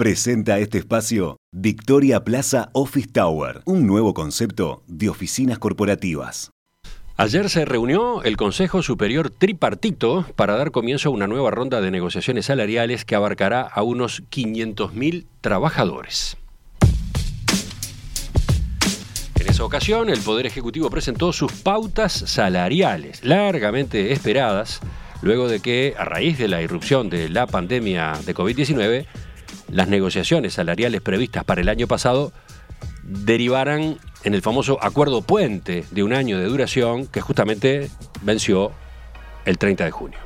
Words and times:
Presenta 0.00 0.58
este 0.58 0.78
espacio 0.78 1.36
Victoria 1.52 2.24
Plaza 2.24 2.70
Office 2.72 3.08
Tower, 3.12 3.60
un 3.66 3.86
nuevo 3.86 4.14
concepto 4.14 4.82
de 4.86 5.10
oficinas 5.10 5.58
corporativas. 5.58 6.52
Ayer 7.18 7.50
se 7.50 7.66
reunió 7.66 8.22
el 8.22 8.38
Consejo 8.38 8.82
Superior 8.82 9.28
Tripartito 9.28 10.24
para 10.36 10.56
dar 10.56 10.70
comienzo 10.70 11.10
a 11.10 11.12
una 11.12 11.26
nueva 11.26 11.50
ronda 11.50 11.82
de 11.82 11.90
negociaciones 11.90 12.46
salariales 12.46 13.04
que 13.04 13.14
abarcará 13.14 13.60
a 13.60 13.82
unos 13.82 14.22
500.000 14.30 15.26
trabajadores. 15.42 16.38
En 19.38 19.48
esa 19.50 19.64
ocasión, 19.64 20.08
el 20.08 20.20
Poder 20.20 20.46
Ejecutivo 20.46 20.88
presentó 20.88 21.30
sus 21.34 21.52
pautas 21.52 22.14
salariales, 22.14 23.22
largamente 23.22 24.12
esperadas, 24.12 24.80
luego 25.20 25.46
de 25.46 25.60
que, 25.60 25.94
a 25.98 26.06
raíz 26.06 26.38
de 26.38 26.48
la 26.48 26.62
irrupción 26.62 27.10
de 27.10 27.28
la 27.28 27.46
pandemia 27.46 28.18
de 28.24 28.34
COVID-19, 28.34 29.06
las 29.70 29.88
negociaciones 29.88 30.54
salariales 30.54 31.00
previstas 31.00 31.44
para 31.44 31.60
el 31.60 31.68
año 31.68 31.86
pasado 31.86 32.32
derivaran 33.02 33.98
en 34.24 34.34
el 34.34 34.42
famoso 34.42 34.78
acuerdo 34.82 35.22
puente 35.22 35.84
de 35.90 36.02
un 36.02 36.12
año 36.12 36.38
de 36.38 36.44
duración 36.44 37.06
que 37.06 37.20
justamente 37.20 37.90
venció 38.22 38.72
el 39.44 39.58
30 39.58 39.84
de 39.84 39.90
junio. 39.90 40.18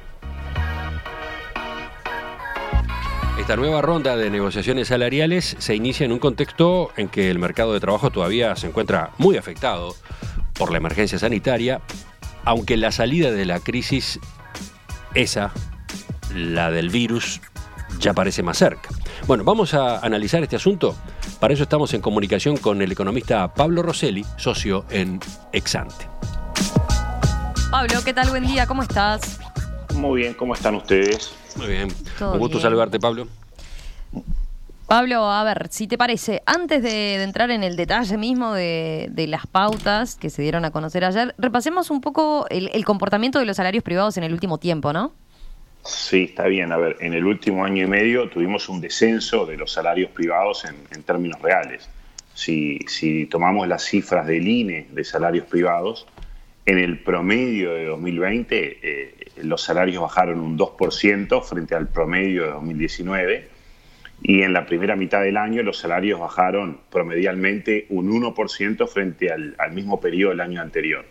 Esta 3.38 3.56
nueva 3.56 3.82
ronda 3.82 4.16
de 4.16 4.30
negociaciones 4.30 4.88
salariales 4.88 5.56
se 5.58 5.74
inicia 5.74 6.06
en 6.06 6.12
un 6.12 6.18
contexto 6.18 6.90
en 6.96 7.08
que 7.08 7.30
el 7.30 7.38
mercado 7.38 7.74
de 7.74 7.80
trabajo 7.80 8.10
todavía 8.10 8.56
se 8.56 8.68
encuentra 8.68 9.10
muy 9.18 9.36
afectado 9.36 9.94
por 10.54 10.70
la 10.70 10.78
emergencia 10.78 11.18
sanitaria, 11.18 11.80
aunque 12.44 12.76
la 12.76 12.92
salida 12.92 13.32
de 13.32 13.44
la 13.44 13.60
crisis, 13.60 14.20
esa, 15.14 15.52
la 16.32 16.70
del 16.70 16.90
virus, 16.90 17.40
ya 17.98 18.14
parece 18.14 18.42
más 18.42 18.58
cerca. 18.58 18.88
Bueno, 19.26 19.42
vamos 19.42 19.72
a 19.72 20.00
analizar 20.00 20.42
este 20.42 20.56
asunto. 20.56 20.94
Para 21.40 21.54
eso 21.54 21.62
estamos 21.62 21.94
en 21.94 22.02
comunicación 22.02 22.58
con 22.58 22.82
el 22.82 22.92
economista 22.92 23.54
Pablo 23.54 23.82
Rosselli, 23.82 24.22
socio 24.36 24.84
en 24.90 25.18
Exante. 25.50 26.06
Pablo, 27.70 28.00
¿qué 28.04 28.12
tal? 28.12 28.28
Buen 28.28 28.46
día, 28.46 28.66
¿cómo 28.66 28.82
estás? 28.82 29.40
Muy 29.94 30.20
bien, 30.20 30.34
¿cómo 30.34 30.52
están 30.52 30.74
ustedes? 30.74 31.34
Muy 31.56 31.68
bien. 31.68 31.88
Un 32.20 32.38
gusto 32.38 32.60
saludarte, 32.60 33.00
Pablo. 33.00 33.26
Pablo, 34.86 35.24
a 35.30 35.42
ver, 35.42 35.68
si 35.70 35.86
te 35.86 35.96
parece, 35.96 36.42
antes 36.44 36.82
de, 36.82 37.22
entrar 37.22 37.50
en 37.50 37.62
el 37.62 37.76
detalle 37.76 38.18
mismo 38.18 38.52
de, 38.52 39.10
las 39.26 39.46
pautas 39.46 40.16
que 40.16 40.28
se 40.28 40.42
dieron 40.42 40.66
a 40.66 40.70
conocer 40.70 41.02
ayer, 41.02 41.34
repasemos 41.38 41.90
un 41.90 42.02
poco 42.02 42.46
el 42.50 42.84
comportamiento 42.84 43.38
de 43.38 43.46
los 43.46 43.56
salarios 43.56 43.82
privados 43.82 44.18
en 44.18 44.24
el 44.24 44.34
último 44.34 44.58
tiempo, 44.58 44.92
¿no? 44.92 45.12
Sí, 45.84 46.24
está 46.30 46.46
bien. 46.46 46.72
A 46.72 46.78
ver, 46.78 46.96
en 47.00 47.12
el 47.12 47.26
último 47.26 47.64
año 47.64 47.84
y 47.84 47.86
medio 47.86 48.28
tuvimos 48.30 48.68
un 48.70 48.80
descenso 48.80 49.44
de 49.44 49.56
los 49.56 49.72
salarios 49.72 50.10
privados 50.10 50.64
en, 50.64 51.02
términos 51.02 51.40
reales. 51.42 51.88
Si, 52.32 53.28
tomamos 53.30 53.68
las 53.68 53.84
cifras 53.84 54.26
del 54.26 54.48
INE 54.48 54.86
de 54.90 55.04
salarios 55.04 55.46
privados, 55.46 56.06
en 56.66 56.78
el 56.78 57.00
promedio 57.00 57.74
de 57.74 57.84
2020 57.84 58.78
eh, 58.82 59.14
los 59.42 59.62
salarios 59.62 60.02
bajaron 60.02 60.40
un 60.40 60.58
2% 60.58 61.42
frente 61.42 61.74
al 61.74 61.88
promedio 61.88 62.44
de 62.44 62.50
2019 62.52 63.48
y 64.22 64.40
en 64.40 64.54
la 64.54 64.64
primera 64.64 64.96
mitad 64.96 65.20
del 65.20 65.36
año 65.36 65.62
los 65.62 65.76
salarios 65.76 66.18
bajaron 66.18 66.80
promedialmente 66.90 67.84
un 67.90 68.10
1% 68.10 68.88
frente 68.88 69.30
al, 69.30 69.54
al 69.58 69.72
mismo 69.72 70.00
periodo 70.00 70.30
del 70.30 70.40
año 70.40 70.62
anterior. 70.62 71.04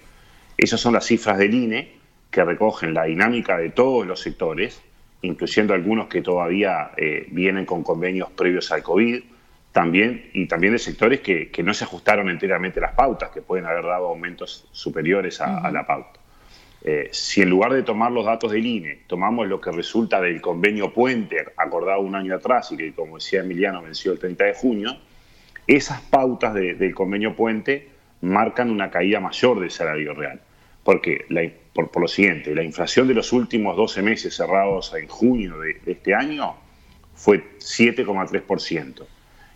Esas 0.58 0.82
son 0.82 0.94
las 0.94 1.06
cifras 1.06 1.38
del 1.38 1.54
INE 1.54 2.03
que 2.34 2.44
recogen 2.44 2.95
la 2.95 3.03
dinámica 3.03 3.58
de 3.58 3.70
todos 3.70 4.08
los 4.08 4.20
sectores, 4.20 4.81
incluyendo 5.22 5.76
algunos 5.76 6.08
que 6.08 6.23
todavía 6.23 6.90
eh, 6.98 7.28
vienen 7.30 7.64
con 7.66 7.84
convenios 7.84 8.31
previos 8.31 8.72
al 8.72 8.81
COVID, 8.81 9.23
también, 9.72 10.31
y 10.34 10.48
también 10.48 10.73
de 10.73 10.80
sectores 10.80 11.22
que, 11.22 11.52
no 11.64 11.73
se 11.75 11.84
ajustaron 11.84 12.30
enteramente 12.30 12.81
las 12.81 12.94
pautas, 12.94 13.30
que 13.30 13.42
pueden 13.42 13.67
haber 13.67 13.86
dado 13.86 14.08
aumentos 14.08 14.67
superiores 14.72 15.42
a, 15.42 15.72
la 15.72 15.86
pauta. 15.86 16.20
Eh, 16.84 17.09
si 17.12 17.41
en 17.44 17.52
lugar 17.52 17.72
de 17.72 17.84
tomar 17.84 18.12
los 18.12 18.25
datos 18.25 18.52
del 18.52 18.66
INE, 18.66 19.02
tomamos 19.08 19.47
lo 19.47 19.62
que 19.62 19.72
resulta 19.72 20.19
del 20.19 20.41
convenio 20.41 20.91
Puente, 20.91 21.38
acordado 21.56 22.02
un 22.02 22.16
año 22.16 22.35
atrás 22.35 22.72
y 22.72 22.78
que, 22.78 22.94
como 22.94 23.18
decía 23.18 23.41
Emiliano, 23.41 23.84
venció 23.84 24.12
el 24.12 24.19
30 24.19 24.44
de 24.44 24.53
junio, 24.56 24.97
esas 25.68 26.02
pautas 26.02 26.56
del 26.56 26.94
convenio 26.96 27.35
Puente 27.35 27.90
marcan 28.22 28.72
una 28.72 28.90
caída 28.90 29.19
mayor 29.19 29.59
del 29.59 29.72
salario 29.72 30.13
real. 30.13 30.41
Porque 30.84 31.26
la, 31.30 31.42
por, 31.74 32.00
lo 32.00 32.08
siguiente, 32.08 32.54
la 32.54 32.64
inflación 32.64 33.08
de 33.08 33.14
los 33.14 33.34
últimos 33.34 33.76
12 33.76 34.02
meses 34.02 34.36
cerrados 34.36 34.94
en 34.94 35.08
junio 35.08 35.60
de, 35.60 35.80
este 35.86 36.14
año 36.14 36.56
fue 37.16 37.58
7,3%. 37.60 39.06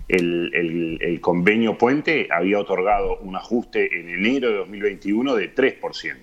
El, 0.08 1.00
el, 1.02 1.20
convenio 1.20 1.78
Puente 1.78 2.30
había 2.32 2.60
otorgado 2.60 3.18
un 3.18 3.36
ajuste 3.36 4.00
en 4.00 4.10
enero 4.10 4.50
de 4.50 4.58
2021 4.58 5.36
de 5.36 5.54
3%. 5.54 6.16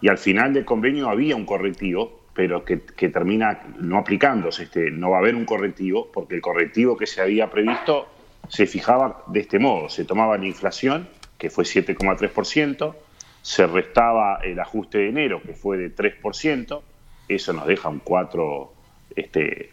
Y 0.00 0.08
al 0.08 0.18
final 0.18 0.52
del 0.52 0.64
convenio 0.64 1.08
había 1.08 1.36
un 1.36 1.46
correctivo, 1.46 2.24
pero 2.34 2.64
que, 2.64 2.76
termina 2.76 3.62
no 3.78 3.98
aplicándose. 3.98 4.64
Este, 4.64 4.90
no 4.90 5.10
va 5.10 5.18
a 5.18 5.20
haber 5.20 5.36
un 5.36 5.44
correctivo, 5.44 6.10
porque 6.12 6.34
el 6.34 6.40
correctivo 6.40 6.96
que 6.96 7.06
se 7.06 7.22
había 7.22 7.48
previsto 7.50 8.08
se 8.48 8.66
fijaba 8.66 9.22
de 9.28 9.40
este 9.40 9.58
modo. 9.58 9.88
Se 9.88 10.04
tomaba 10.04 10.36
la 10.36 10.46
inflación, 10.46 11.08
que 11.38 11.50
fue 11.50 11.64
7,3%, 11.64 12.94
se 13.44 13.66
restaba 13.66 14.40
el 14.42 14.58
ajuste 14.58 14.96
de 14.96 15.10
enero, 15.10 15.42
que 15.42 15.52
fue 15.52 15.76
de 15.76 15.94
3%, 15.94 16.80
eso 17.28 17.52
nos 17.52 17.66
deja 17.66 17.90
un 17.90 18.00
4,3%, 18.02 18.72
este, 19.16 19.70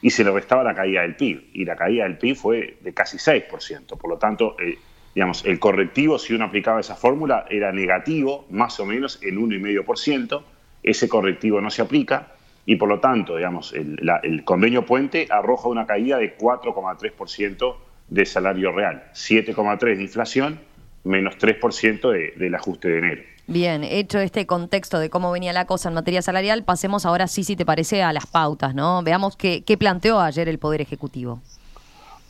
y 0.00 0.08
se 0.08 0.24
le 0.24 0.30
restaba 0.30 0.64
la 0.64 0.74
caída 0.74 1.02
del 1.02 1.14
PIB, 1.14 1.50
y 1.52 1.66
la 1.66 1.76
caída 1.76 2.04
del 2.04 2.16
PIB 2.16 2.34
fue 2.34 2.78
de 2.80 2.94
casi 2.94 3.18
6%. 3.18 3.98
Por 3.98 4.08
lo 4.08 4.16
tanto, 4.16 4.56
eh, 4.58 4.78
digamos, 5.14 5.44
el 5.44 5.58
correctivo, 5.58 6.18
si 6.18 6.32
uno 6.32 6.46
aplicaba 6.46 6.80
esa 6.80 6.96
fórmula, 6.96 7.44
era 7.50 7.70
negativo, 7.70 8.46
más 8.48 8.80
o 8.80 8.86
menos 8.86 9.18
el 9.22 9.36
1,5%, 9.36 10.42
ese 10.82 11.10
correctivo 11.10 11.60
no 11.60 11.68
se 11.68 11.82
aplica, 11.82 12.28
y 12.64 12.76
por 12.76 12.88
lo 12.88 12.98
tanto, 12.98 13.36
digamos, 13.36 13.74
el, 13.74 13.98
el 14.22 14.42
convenio 14.44 14.86
puente 14.86 15.26
arroja 15.28 15.68
una 15.68 15.84
caída 15.86 16.16
de 16.16 16.34
4,3% 16.38 17.76
de 18.08 18.24
salario 18.24 18.72
real, 18.72 19.10
7,3% 19.12 19.96
de 19.96 20.02
inflación, 20.02 20.71
menos 21.04 21.36
3% 21.38 22.10
de, 22.10 22.34
del 22.36 22.54
ajuste 22.54 22.88
de 22.88 22.98
enero. 22.98 23.22
Bien, 23.48 23.82
hecho 23.82 24.20
este 24.20 24.46
contexto 24.46 25.00
de 25.00 25.10
cómo 25.10 25.32
venía 25.32 25.52
la 25.52 25.66
cosa 25.66 25.88
en 25.88 25.94
materia 25.96 26.22
salarial, 26.22 26.62
pasemos 26.64 27.04
ahora 27.04 27.26
sí, 27.26 27.42
si 27.42 27.56
te 27.56 27.66
parece, 27.66 28.02
a 28.02 28.12
las 28.12 28.26
pautas, 28.26 28.74
¿no? 28.74 29.02
Veamos 29.02 29.36
qué, 29.36 29.64
planteó 29.78 30.20
ayer 30.20 30.48
el 30.48 30.58
Poder 30.58 30.80
Ejecutivo. 30.80 31.42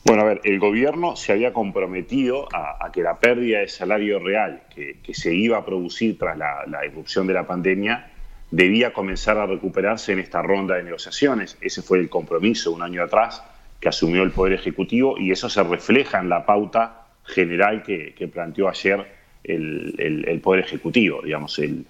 Bueno, 0.05 0.23
a 0.23 0.25
ver, 0.25 0.41
el 0.43 0.59
gobierno 0.59 1.15
se 1.15 1.31
había 1.31 1.53
comprometido 1.53 2.47
a, 2.51 2.91
que 2.91 3.03
la 3.03 3.19
pérdida 3.19 3.59
de 3.59 3.69
salario 3.69 4.19
real 4.19 4.63
que, 4.73 5.13
se 5.13 5.33
iba 5.33 5.57
a 5.57 5.65
producir 5.65 6.17
tras 6.17 6.37
la, 6.37 6.65
la, 6.67 6.85
irrupción 6.85 7.25
de 7.25 7.33
la 7.33 7.47
pandemia 7.47 8.09
debía 8.51 8.91
comenzar 8.91 9.37
a 9.37 9.45
recuperarse 9.45 10.11
en 10.11 10.19
esta 10.19 10.41
ronda 10.41 10.75
de 10.75 10.83
negociaciones. 10.83 11.57
Ese 11.61 11.81
fue 11.81 11.99
el 11.99 12.09
compromiso 12.09 12.71
un 12.71 12.81
año 12.81 13.01
atrás 13.01 13.43
que 13.79 13.87
asumió 13.87 14.23
el 14.23 14.31
Poder 14.31 14.53
Ejecutivo 14.53 15.17
y 15.17 15.31
eso 15.31 15.47
se 15.47 15.63
refleja 15.63 16.19
en 16.19 16.27
la 16.27 16.45
pauta 16.45 17.02
general 17.25 17.83
que, 17.83 18.29
planteó 18.31 18.69
ayer 18.69 19.05
el, 19.43 20.39
Poder 20.43 20.63
Ejecutivo. 20.63 21.21
Digamos, 21.23 21.59
el, 21.59 21.85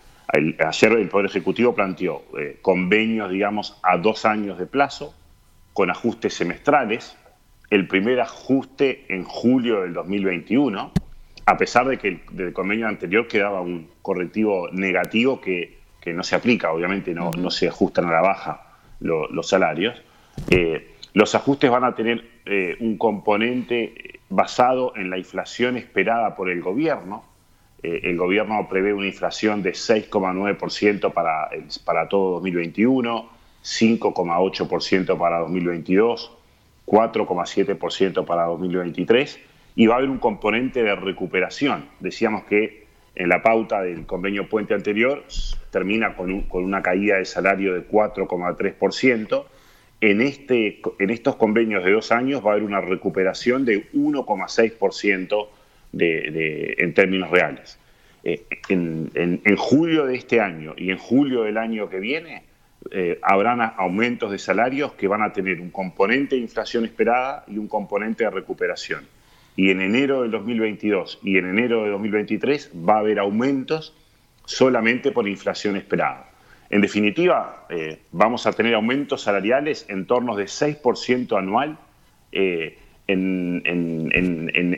ayer 0.60 0.92
el 0.94 1.10
Poder 1.10 1.28
Ejecutivo 1.28 1.74
planteó 1.76 2.24
eh, 2.40 2.58
convenios, 2.62 3.32
digamos, 3.32 3.80
a 3.84 3.98
dos 3.98 4.26
años 4.26 4.58
de 4.58 4.66
plazo, 4.66 5.16
con 5.74 5.90
ajustes 5.90 6.34
semestrales, 6.34 7.18
el 7.70 7.88
primer 7.88 8.20
ajuste 8.20 9.06
en 9.10 9.24
julio 9.24 9.82
del 9.82 9.94
2021, 9.94 10.92
a 11.46 11.58
pesar 11.58 11.88
de 11.88 11.98
que 11.98 12.08
el, 12.08 12.22
del 12.32 12.54
convenio 12.54 12.88
anterior 12.88 13.28
quedaba 13.28 13.62
un 13.62 13.90
correctivo 14.02 14.70
negativo 14.72 15.42
que, 15.42 15.82
no 16.06 16.22
se 16.22 16.36
aplica, 16.36 16.72
obviamente 16.72 17.14
no, 17.14 17.32
no, 17.32 17.50
se 17.50 17.70
ajustan 17.70 18.06
a 18.08 18.12
la 18.12 18.22
baja 18.22 18.62
los 19.00 19.48
salarios. 19.48 20.02
Eh, 20.50 20.96
los 21.14 21.34
ajustes 21.34 21.72
van 21.72 21.86
a 21.86 21.96
tener 21.96 22.26
eh, 22.46 22.76
un 22.80 22.98
componente 22.98 24.20
basado 24.36 24.94
en 24.96 25.10
la 25.12 25.18
inflación 25.18 25.78
esperada 25.78 26.36
por 26.36 26.50
el 26.50 26.62
gobierno. 26.62 27.24
Eh, 27.84 28.02
el 28.04 28.18
gobierno 28.18 28.68
prevé 28.68 28.94
una 28.94 29.06
inflación 29.06 29.62
de 29.62 29.74
6,9% 29.74 31.14
para, 31.14 31.50
para 31.86 32.10
todo 32.10 32.32
2021, 32.40 33.30
5,8% 33.64 35.18
para 35.18 35.40
2022, 35.40 36.32
4,7% 36.88 38.26
para 38.26 38.46
2023 38.46 39.40
y 39.76 39.88
va 39.88 39.96
a 39.96 39.98
haber 40.00 40.10
un 40.10 40.18
componente 40.18 40.82
de 40.82 40.96
recuperación. 40.96 41.86
Decíamos 42.00 42.46
que 42.46 42.88
en 43.16 43.30
la 43.30 43.44
pauta 43.44 43.84
del 43.84 44.08
convenio 44.08 44.50
puente 44.50 44.74
anterior 44.74 45.24
termina 45.70 46.16
con, 46.16 46.42
con 46.44 46.64
una 46.64 46.82
caída 46.82 47.18
de 47.18 47.26
salario 47.26 47.76
de 47.76 47.88
4,3% 47.88 49.46
en, 50.04 50.20
este, 50.20 50.82
en 51.00 51.10
estos 51.12 51.38
convenios 51.38 51.86
de 51.86 51.94
dos 51.94 52.12
años 52.12 52.46
va 52.46 52.50
a 52.50 52.52
haber 52.54 52.66
una 52.66 52.82
recuperación 52.82 53.64
de 53.64 53.90
1,6% 53.94 55.48
de, 55.94 56.76
en 56.78 56.94
términos 56.94 57.32
reales. 57.32 57.80
Eh, 58.26 58.44
en, 58.68 59.56
julio 59.56 60.06
de 60.06 60.16
este 60.16 60.42
año 60.42 60.74
y 60.76 60.92
en 60.92 60.98
julio 60.98 61.44
del 61.44 61.58
año 61.58 61.90
que 61.90 62.02
viene, 62.02 62.44
eh, 62.92 63.18
habrán 63.22 63.62
aumentos 63.62 64.30
de 64.30 64.40
salarios 64.40 64.92
que 64.94 65.08
van 65.08 65.22
a 65.22 65.32
tener 65.32 65.62
un 65.62 65.70
componente 65.70 66.36
de 66.36 66.42
inflación 66.42 66.84
esperada 66.84 67.46
y 67.48 67.58
un 67.58 67.70
componente 67.70 68.26
de 68.26 68.30
recuperación. 68.30 69.08
Y 69.56 69.70
en 69.70 69.80
enero 69.80 70.24
del 70.24 70.32
2022 70.32 71.20
y 71.24 71.38
en 71.38 71.46
enero 71.46 71.86
de 71.86 71.92
2023 71.92 72.72
va 72.76 72.96
a 72.96 73.00
haber 73.00 73.20
aumentos 73.20 73.96
solamente 74.44 75.14
por 75.14 75.30
inflación 75.30 75.78
esperada. 75.78 76.33
En 76.74 76.82
definitiva, 76.82 77.68
eh, 77.70 78.00
vamos 78.12 78.48
a 78.48 78.52
tener 78.52 78.74
aumentos 78.74 79.22
salariales 79.22 79.86
en 79.90 80.08
torno 80.08 80.36
de 80.36 80.46
6% 80.46 81.38
anual 81.38 81.78
eh, 82.32 82.80
en, 83.06 83.62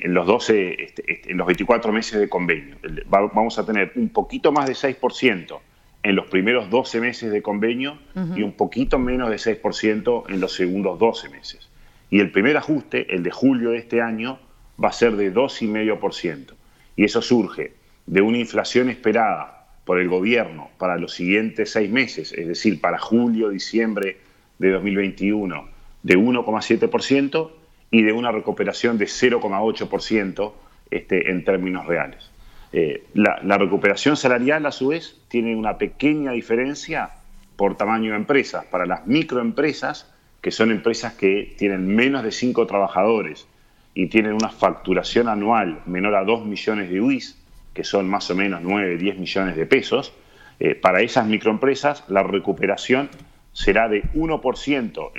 los 0.08 0.28
12, 0.28 0.84
este, 0.84 1.10
este, 1.10 1.32
en 1.32 1.38
los 1.38 1.48
24 1.48 1.94
meses 1.94 2.20
de 2.20 2.28
convenio. 2.28 2.76
vamos 3.08 3.58
a 3.60 3.66
tener 3.66 3.94
un 3.96 4.10
poquito 4.10 4.52
más 4.52 4.68
de 4.68 4.74
6% 4.74 5.58
en 6.04 6.16
los 6.18 6.26
primeros 6.26 6.70
12 6.70 7.00
meses 7.00 7.32
de 7.32 7.42
convenio 7.42 7.98
y 8.36 8.44
un 8.44 8.52
poquito 8.52 9.00
menos 9.00 9.30
de 9.30 9.38
6% 9.38 10.24
en 10.28 10.42
los 10.42 10.54
segundos 10.54 11.00
12 11.00 11.30
meses. 11.30 11.70
Y 12.10 12.20
el 12.20 12.30
primer 12.30 12.58
ajuste, 12.58 13.16
el 13.16 13.24
de 13.24 13.32
julio 13.32 13.70
de 13.70 13.78
este 13.78 14.02
año, 14.02 14.38
va 14.84 14.90
a 14.90 14.92
ser 14.92 15.16
de 15.16 15.34
2,5%. 15.34 16.56
Y 16.98 17.06
eso 17.06 17.22
surge 17.22 17.72
de 18.06 18.22
una 18.22 18.38
inflación 18.38 18.90
esperada 18.90 19.55
por 19.86 20.00
el 20.00 20.10
gobierno 20.10 20.70
para 20.78 20.98
los 20.98 21.14
siguientes 21.14 21.72
seis 21.72 21.90
meses, 21.90 22.34
es 22.34 22.48
decir, 22.48 22.82
para 22.82 22.98
julio, 22.98 23.50
diciembre 23.50 24.18
de 24.58 24.72
2021, 24.72 25.68
de 26.04 26.18
1,7% 26.18 27.52
y 27.92 28.02
de 28.02 28.12
una 28.12 28.32
recuperación 28.32 28.98
de 28.98 29.06
0,8% 29.06 30.54
este, 30.92 31.32
en 31.32 31.44
términos 31.44 31.86
reales. 31.86 32.30
Eh, 32.74 33.06
la, 33.14 33.58
recuperación 33.58 34.18
salarial, 34.18 34.66
a 34.66 34.72
su 34.72 34.90
vez, 34.90 35.22
tiene 35.30 35.56
una 35.56 35.78
pequeña 35.78 36.32
diferencia 36.32 37.12
por 37.56 37.78
tamaño 37.78 38.12
de 38.12 38.18
empresas. 38.18 38.66
Para 38.66 38.86
las 38.86 39.08
microempresas, 39.08 40.12
que 40.42 40.52
son 40.52 40.72
empresas 40.72 41.14
que 41.14 41.56
tienen 41.58 41.88
menos 41.88 42.24
de 42.24 42.32
5 42.32 42.68
trabajadores 42.68 43.48
y 43.94 44.08
tienen 44.08 44.34
una 44.34 44.50
facturación 44.50 45.30
anual 45.30 45.82
menor 45.86 46.16
a 46.16 46.26
2 46.26 46.46
millones 46.46 46.90
de 46.90 47.00
UIS, 47.00 47.42
que 47.76 47.84
son 47.84 48.10
más 48.10 48.32
o 48.32 48.36
menos 48.36 48.62
9, 48.64 48.98
10 48.98 49.20
millones 49.20 49.56
de 49.56 49.66
pesos, 49.68 50.14
eh, 50.60 50.74
para 50.74 51.02
esas 51.02 51.28
microempresas 51.28 52.06
la 52.08 52.24
recuperación 52.24 53.10
será 53.52 53.88
de 53.88 54.04
1% 54.14 55.12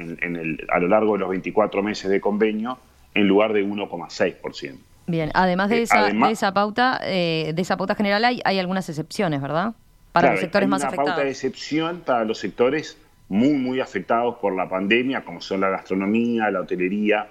a 0.68 0.78
lo 0.78 0.88
largo 0.88 1.12
de 1.12 1.18
los 1.20 1.28
24 1.28 1.82
meses 1.82 2.10
de 2.10 2.20
convenio 2.20 2.78
en 3.14 3.28
lugar 3.28 3.52
de 3.52 3.64
1,6%. 3.64 4.78
Bien, 5.06 5.30
además 5.34 5.68
de 5.68 5.78
eh, 5.78 5.82
esa, 5.82 6.08
esa 6.30 6.52
pauta, 6.52 6.98
eh, 7.04 7.52
de 7.54 7.62
esa 7.62 7.76
pauta 7.76 7.94
general 7.94 8.24
hay, 8.24 8.40
hay 8.44 8.58
algunas 8.58 8.88
excepciones, 8.88 9.40
¿verdad? 9.40 9.74
Para 10.12 10.32
los 10.32 10.40
sectores 10.40 10.68
más 10.68 10.82
afectados. 10.82 11.08
Una 11.08 11.14
pauta 11.14 11.24
de 11.24 11.30
excepción 11.30 12.00
para 12.04 12.24
los 12.24 12.38
sectores 12.38 12.98
muy, 13.28 13.52
muy 13.52 13.80
afectados 13.80 14.36
por 14.36 14.56
la 14.56 14.68
pandemia, 14.68 15.24
como 15.24 15.42
son 15.42 15.60
la 15.60 15.68
gastronomía, 15.68 16.50
la 16.50 16.60
hotelería 16.60 17.26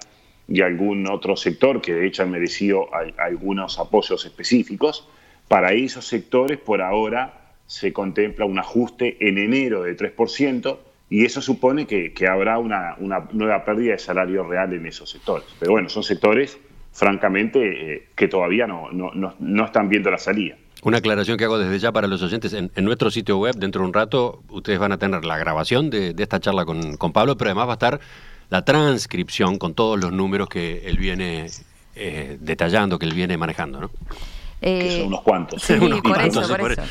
y 0.48 0.62
algún 0.62 1.08
otro 1.08 1.36
sector 1.36 1.80
que 1.80 1.94
de 1.94 2.06
hecho 2.06 2.22
han 2.22 2.30
merecido 2.30 2.88
algunos 3.18 3.78
apoyos 3.78 4.24
específicos. 4.24 5.08
Para 5.48 5.72
esos 5.72 6.06
sectores, 6.06 6.58
por 6.58 6.82
ahora, 6.82 7.52
se 7.66 7.92
contempla 7.92 8.44
un 8.44 8.58
ajuste 8.58 9.16
en 9.28 9.38
enero 9.38 9.82
de 9.82 9.96
3%, 9.96 10.78
y 11.08 11.24
eso 11.24 11.40
supone 11.40 11.86
que, 11.86 12.12
habrá 12.28 12.58
una, 12.58 12.96
una, 12.98 13.28
nueva 13.32 13.64
pérdida 13.64 13.92
de 13.92 13.98
salario 13.98 14.42
real 14.42 14.72
en 14.72 14.86
esos 14.86 15.08
sectores. 15.08 15.46
Pero 15.58 15.72
bueno, 15.72 15.88
son 15.88 16.02
sectores 16.02 16.58
francamente, 16.96 17.94
eh, 17.94 18.08
que 18.16 18.26
todavía 18.26 18.66
no, 18.66 18.90
no, 18.90 19.64
están 19.64 19.88
viendo 19.88 20.10
la 20.10 20.18
salida. 20.18 20.56
Una 20.82 20.98
aclaración 20.98 21.36
que 21.36 21.44
hago 21.44 21.58
desde 21.58 21.78
ya 21.78 21.92
para 21.92 22.06
los 22.08 22.22
oyentes. 22.22 22.54
En, 22.54 22.70
nuestro 22.84 23.10
sitio 23.10 23.38
web, 23.38 23.54
dentro 23.56 23.82
de 23.82 23.88
un 23.88 23.94
rato, 23.94 24.42
ustedes 24.48 24.78
van 24.78 24.92
a 24.92 24.98
tener 24.98 25.24
la 25.24 25.36
grabación 25.36 25.90
de, 25.90 26.14
esta 26.16 26.40
charla 26.40 26.64
con, 26.64 27.12
Pablo, 27.12 27.36
pero 27.36 27.50
además 27.50 27.68
va 27.68 27.72
a 27.72 27.74
estar 27.74 28.00
la 28.50 28.64
transcripción 28.64 29.58
con 29.58 29.74
todos 29.74 29.98
los 29.98 30.12
números 30.12 30.48
que 30.48 30.82
él 30.86 30.98
viene 30.98 31.46
eh, 31.94 32.38
detallando, 32.40 32.98
que 32.98 33.06
él 33.06 33.14
viene 33.14 33.36
manejando, 33.36 33.80
¿no? 33.80 33.90
que 34.60 34.98
son 34.98 35.08
unos 35.08 35.22
cuantos. 35.22 35.62
Sí, 35.62 35.74
unos 35.74 36.00
por 36.00 36.20
Eso, 36.20 36.56
por 36.56 36.72
eso. 36.72 36.82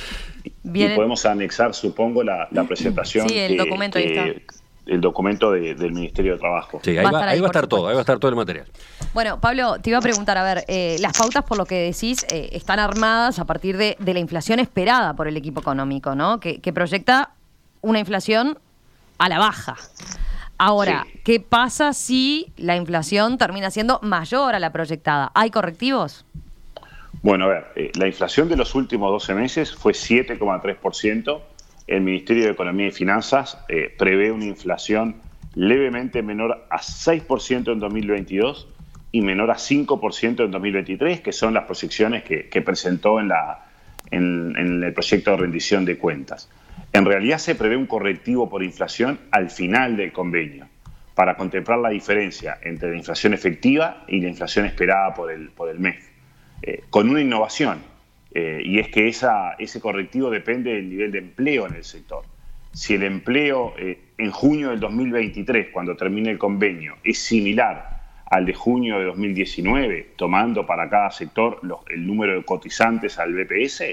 Y 0.44 0.88
podemos 0.90 1.25
anexar, 1.25 1.74
supongo, 1.74 2.24
la, 2.24 2.48
presentación. 2.68 3.28
Sí, 3.28 3.38
el 3.38 3.57
documento 3.57 3.98
ahí 3.98 4.06
está 4.06 4.56
el 4.86 5.02
documento 5.02 5.52
del 5.52 5.92
Ministerio 5.92 6.34
de 6.34 6.40
Trabajo. 6.40 6.80
Sí, 6.84 6.98
ahí 6.98 7.06
va, 7.06 7.24
a 7.24 7.34
estar 7.34 7.68
todo, 7.68 7.88
ahí 7.88 7.94
va 7.94 8.00
a 8.00 8.02
estar 8.02 8.19
todo 8.19 8.30
el 8.30 8.36
material. 8.36 8.68
Bueno, 9.13 9.40
Pablo, 9.40 9.78
te 9.81 9.90
iba 9.90 10.00
a 10.00 10.02
preguntar, 10.02 10.38
a 10.38 10.44
ver, 10.44 10.63
eh, 10.68 10.98
las 11.00 11.18
pautas, 11.18 11.44
por 11.44 11.57
lo 11.57 11.66
que 11.66 11.75
decís, 11.75 12.25
eh, 12.30 12.50
están 12.52 12.80
armadas 12.80 13.40
a 13.40 13.46
partir 13.46 13.78
de, 13.78 13.98
la 14.00 14.19
inflación 14.19 14.60
esperada 14.60 15.16
por 15.16 15.28
el 15.28 15.38
equipo 15.38 15.62
económico, 15.62 16.16
¿no? 16.16 16.40
Que, 16.40 16.60
proyecta 16.74 17.31
una 17.81 18.00
inflación 18.00 18.60
a 19.18 19.30
la 19.30 19.40
baja. 19.40 19.78
Ahora, 20.57 21.06
¿qué 21.24 21.40
pasa 21.40 21.94
si 21.94 22.54
la 22.57 22.75
inflación 22.75 23.38
termina 23.38 23.72
siendo 23.72 24.00
mayor 24.02 24.56
a 24.56 24.60
la 24.60 24.72
proyectada? 24.72 25.31
¿Hay 25.36 25.52
correctivos? 25.52 26.25
Bueno, 27.22 27.46
a 27.46 27.48
ver, 27.48 27.68
eh, 27.75 27.92
la 27.96 28.07
inflación 28.07 28.48
de 28.48 28.56
los 28.56 28.75
últimos 28.75 29.12
12 29.12 29.34
meses 29.34 29.75
fue 29.75 29.94
7,3% 29.94 31.42
el 31.88 32.02
Ministerio 32.02 32.46
de 32.46 32.52
Economía 32.52 32.88
y 32.88 32.92
Finanzas 32.92 33.60
eh, 33.69 33.94
prevé 33.96 34.31
una 34.31 34.46
inflación 34.46 35.18
levemente 35.54 36.24
menor 36.24 36.66
a 36.69 36.80
6% 36.80 37.72
en 37.72 37.80
2022 37.80 38.68
y 39.12 39.22
menor 39.22 39.52
a 39.52 39.56
5% 39.56 40.44
en 40.44 40.52
2023, 40.52 41.22
que 41.22 41.31
son 41.31 41.54
las 41.54 41.66
proyecciones 41.66 42.24
que, 42.24 42.62
presentó 42.62 43.19
en, 43.19 43.30
la, 43.30 43.66
en, 44.12 44.56
el 44.57 44.94
proyecto 44.94 45.31
de 45.31 45.38
rendición 45.38 45.86
de 45.86 45.98
cuentas. 45.98 46.50
En 46.95 47.03
realidad 47.03 47.39
se 47.39 47.56
prevé 47.56 47.75
un 47.75 47.88
correctivo 47.88 48.50
por 48.50 48.63
inflación 48.63 49.19
al 49.31 49.50
final 49.50 49.97
del 49.97 50.13
convenio, 50.13 50.69
para 51.13 51.36
contemplar 51.36 51.80
la 51.80 51.89
diferencia 51.89 52.57
entre 52.63 52.89
la 52.89 52.95
inflación 52.95 53.33
efectiva 53.33 54.06
y 54.07 54.21
la 54.21 54.30
inflación 54.30 54.65
esperada 54.65 55.13
por 55.13 55.30
el, 55.30 55.50
por 55.50 55.68
el 55.68 55.77
MEF, 55.77 56.07
eh, 56.62 56.83
con 56.89 57.09
una 57.09 57.19
innovación 57.19 57.80
eh, 58.33 58.62
y 58.63 58.80
es 58.80 58.88
que 58.88 59.09
ese 59.09 59.81
correctivo 59.81 60.30
depende 60.30 60.71
del 60.71 60.89
nivel 60.89 61.12
de 61.12 61.19
empleo 61.19 61.68
en 61.68 61.74
el 61.74 61.83
sector. 61.83 62.24
Si 62.71 62.94
el 62.94 63.03
empleo 63.03 63.74
eh, 63.77 64.00
en 64.18 64.31
junio 64.31 64.69
del 64.69 64.80
2023, 64.80 65.71
cuando 65.74 65.97
termine 65.97 66.31
el 66.31 66.38
convenio, 66.38 66.95
es 67.03 67.19
similar 67.19 67.94
al 68.25 68.45
de 68.45 68.54
junio 68.54 69.00
de 69.00 69.06
2019, 69.06 70.13
tomando 70.16 70.66
para 70.66 70.89
cada 70.89 71.12
sector 71.12 71.62
el 71.89 72.07
número 72.07 72.36
de 72.36 72.44
cotizantes 72.44 73.19
al 73.19 73.33
BPS, 73.33 73.83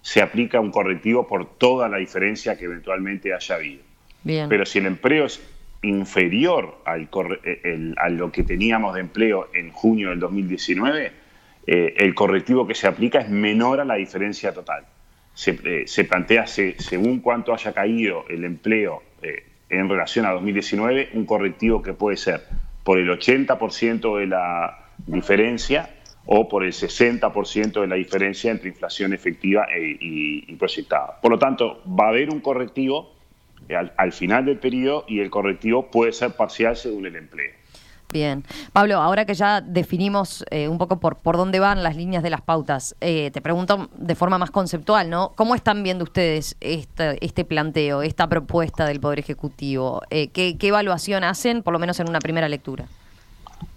se 0.00 0.22
aplica 0.22 0.60
un 0.60 0.70
correctivo 0.70 1.26
por 1.26 1.56
toda 1.58 1.88
la 1.88 1.98
diferencia 1.98 2.56
que 2.56 2.66
eventualmente 2.66 3.34
haya 3.34 3.54
habido. 3.56 3.82
Pero 4.24 4.64
si 4.64 4.78
el 4.78 4.86
empleo 4.86 5.26
es 5.26 5.42
inferior 5.82 6.78
al, 6.86 7.08
eh, 7.44 7.92
a 7.96 8.08
lo 8.08 8.32
que 8.32 8.42
teníamos 8.42 8.94
de 8.94 9.00
empleo 9.00 9.48
en 9.52 9.70
junio 9.70 10.10
del 10.10 10.20
2019, 10.20 11.24
eh, 11.66 11.94
el 11.98 12.14
correctivo 12.14 12.66
que 12.66 12.74
se 12.74 12.86
aplica 12.86 13.20
es 13.20 13.30
menor 13.30 13.80
a 13.80 13.84
la 13.84 13.94
diferencia 13.94 14.52
total. 14.52 14.84
Se, 15.32 15.58
eh, 15.64 16.04
plantea, 16.04 16.46
según 16.46 17.20
cuánto 17.20 17.52
haya 17.54 17.72
caído 17.72 18.24
el 18.28 18.44
empleo 18.44 19.02
eh, 19.22 19.44
en 19.70 19.88
relación 19.88 20.26
a 20.26 20.32
2019, 20.32 21.10
un 21.14 21.24
correctivo 21.24 21.82
que 21.82 21.94
puede 21.94 22.16
ser 22.16 22.42
por 22.84 22.98
el 22.98 23.08
80% 23.08 24.18
de 24.18 24.26
la 24.26 24.90
diferencia 25.06 25.90
o 26.26 26.48
por 26.48 26.64
el 26.64 26.72
60% 26.72 27.80
de 27.80 27.86
la 27.86 27.96
diferencia 27.96 28.50
entre 28.50 28.68
inflación 28.68 29.12
efectiva 29.12 29.66
e, 29.74 29.96
y, 30.00 30.54
proyectada. 30.56 31.20
Por 31.20 31.32
lo 31.32 31.38
tanto, 31.38 31.82
va 31.86 32.06
a 32.06 32.08
haber 32.10 32.30
un 32.30 32.40
correctivo 32.40 33.12
al 33.96 34.12
final 34.12 34.44
del 34.44 34.58
periodo 34.58 35.04
y 35.08 35.20
el 35.20 35.30
correctivo 35.30 35.90
puede 35.90 36.12
ser 36.12 36.32
parcial 36.36 36.76
según 36.76 37.06
el 37.06 37.16
empleo. 37.16 37.52
Bien. 38.14 38.44
Pablo, 38.72 38.98
ahora 38.98 39.24
que 39.24 39.34
ya 39.34 39.60
definimos 39.60 40.44
eh, 40.52 40.68
un 40.68 40.78
poco 40.78 41.00
por, 41.00 41.16
por 41.16 41.36
dónde 41.36 41.58
van 41.58 41.82
las 41.82 41.96
líneas 41.96 42.22
de 42.22 42.30
las 42.30 42.42
pautas, 42.42 42.94
eh, 43.00 43.32
te 43.32 43.40
pregunto 43.40 43.90
de 43.96 44.14
forma 44.14 44.38
más 44.38 44.52
conceptual, 44.52 45.10
¿no? 45.10 45.32
¿Cómo 45.34 45.56
están 45.56 45.82
viendo 45.82 46.04
ustedes 46.04 46.56
este, 46.60 47.18
este 47.26 47.44
planteo, 47.44 48.02
esta 48.02 48.28
propuesta 48.28 48.86
del 48.86 49.00
Poder 49.00 49.18
Ejecutivo? 49.18 50.00
Eh, 50.10 50.28
¿qué, 50.28 50.56
evaluación 50.60 51.24
hacen, 51.24 51.64
por 51.64 51.72
lo 51.72 51.80
menos 51.80 51.98
en 51.98 52.08
una 52.08 52.20
primera 52.20 52.48
lectura? 52.48 52.84